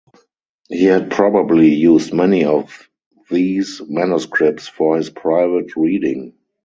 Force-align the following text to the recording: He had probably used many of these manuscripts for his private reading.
He 0.67 0.85
had 0.85 1.11
probably 1.11 1.75
used 1.75 2.11
many 2.11 2.43
of 2.43 2.89
these 3.29 3.83
manuscripts 3.87 4.67
for 4.67 4.97
his 4.97 5.11
private 5.11 5.75
reading. 5.75 6.33